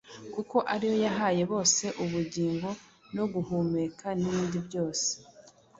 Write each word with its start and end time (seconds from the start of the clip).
kuko 0.33 0.57
ari 0.73 0.85
yo 0.91 0.97
yahaye 1.05 1.43
bose 1.51 1.83
ubugingo 2.03 2.69
no 3.15 3.23
guhumeka 3.33 4.07
n’ibindi 4.19 4.57
byose.” 4.67 5.09